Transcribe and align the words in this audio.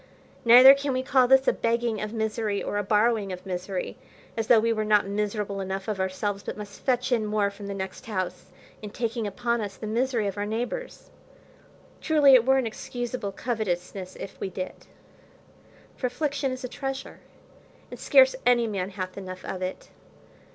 Neither 0.43 0.73
can 0.73 0.93
we 0.93 1.03
call 1.03 1.27
this 1.27 1.47
a 1.47 1.53
begging 1.53 2.01
of 2.01 2.11
misery, 2.11 2.63
or 2.63 2.79
a 2.79 2.83
borrowing 2.83 3.31
of 3.31 3.45
misery, 3.45 3.97
as 4.35 4.47
though 4.47 4.59
we 4.59 4.73
were 4.73 4.83
not 4.83 5.05
miserable 5.05 5.61
enough 5.61 5.87
of 5.87 5.99
ourselves, 5.99 6.41
but 6.41 6.57
must 6.57 6.79
fetch 6.81 7.11
in 7.11 7.23
more 7.23 7.51
from 7.51 7.67
the 7.67 7.75
next 7.75 8.07
house, 8.07 8.45
in 8.81 8.89
taking 8.89 9.27
upon 9.27 9.61
us 9.61 9.77
the 9.77 9.85
misery 9.85 10.25
of 10.25 10.39
our 10.39 10.45
neighbours. 10.47 11.11
Truly 12.01 12.33
it 12.33 12.47
were 12.47 12.57
an 12.57 12.65
excusable 12.65 13.31
covetousness 13.31 14.15
if 14.15 14.39
we 14.39 14.49
did, 14.49 14.87
for 15.95 16.07
affliction 16.07 16.51
is 16.51 16.63
a 16.63 16.67
treasure, 16.67 17.19
and 17.91 17.99
scarce 17.99 18.35
any 18.43 18.65
man 18.65 18.89
hath 18.89 19.19
enough 19.19 19.45
of 19.45 19.61
it. 19.61 19.89